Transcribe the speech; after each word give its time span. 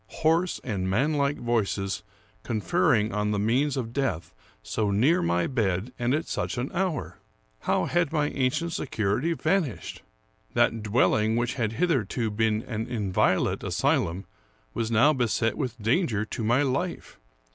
Hoarse 0.23 0.59
and 0.63 0.89
manlike 0.89 1.37
voices 1.37 2.01
conferring 2.41 3.13
on 3.13 3.29
the 3.29 3.37
means 3.37 3.77
of 3.77 3.93
death, 3.93 4.33
so 4.63 4.89
near 4.89 5.21
my 5.21 5.45
bed, 5.45 5.93
and 5.99 6.15
at 6.15 6.25
such 6.27 6.57
an 6.57 6.71
hour! 6.73 7.19
How 7.59 7.85
had 7.85 8.11
my 8.11 8.29
ancient 8.29 8.71
security 8.73 9.33
vanished! 9.33 10.01
That 10.55 10.81
dwelling 10.81 11.35
which 11.35 11.53
had 11.53 11.73
hitherto 11.73 12.31
been 12.31 12.63
an 12.63 12.87
inviolate 12.87 13.63
asylum 13.63 14.25
was 14.73 14.89
now 14.89 15.13
beset 15.13 15.55
with 15.55 15.77
dan 15.79 16.07
ger 16.07 16.25
to 16.25 16.43
my 16.43 16.63
life. 16.63 17.19